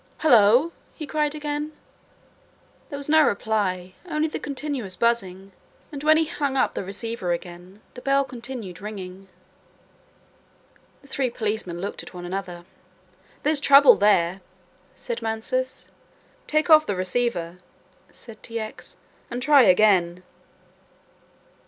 [0.21, 1.73] "Hullo," he cried again.
[2.89, 5.51] There was no reply, only the continuous buzzing,
[5.91, 9.27] and when he hung up the receiver again, the bell continued ringing.
[11.03, 12.65] The three policemen looked at one another.
[13.43, 14.41] "There's trouble there,"
[14.95, 15.91] said Mansus.
[16.47, 17.59] "Take off the receiver,"
[18.09, 18.59] said T.
[18.59, 18.97] X.,
[19.29, 20.23] "and try again."